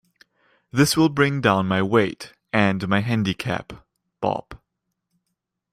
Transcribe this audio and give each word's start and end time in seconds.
This 0.71 0.97
will 0.97 1.09
bring 1.09 1.41
down 1.41 1.67
my 1.67 1.83
weight 1.83 2.33
and 2.51 2.87
my 2.87 3.01
handicap, 3.01 3.85
Bob. 4.19 4.59